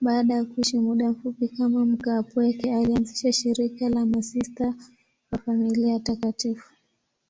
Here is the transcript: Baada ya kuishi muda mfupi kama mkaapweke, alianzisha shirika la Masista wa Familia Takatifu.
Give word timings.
Baada 0.00 0.34
ya 0.34 0.44
kuishi 0.44 0.78
muda 0.78 1.10
mfupi 1.10 1.48
kama 1.48 1.84
mkaapweke, 1.84 2.74
alianzisha 2.74 3.32
shirika 3.32 3.88
la 3.88 4.06
Masista 4.06 4.74
wa 5.32 5.38
Familia 5.38 6.00
Takatifu. 6.00 6.72